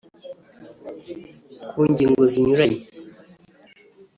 [1.69, 2.81] Ku ngingo zinyuranye